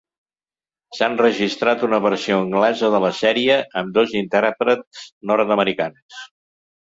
S'ha 0.99 1.09
enregistrat 1.11 1.83
una 1.87 1.99
versió 2.05 2.39
anglesa 2.45 2.89
de 2.95 3.01
la 3.03 3.11
sèrie, 3.19 3.57
amb 3.81 3.93
dos 3.99 4.15
intèrprets 4.23 5.03
nord-americans. 5.33 6.25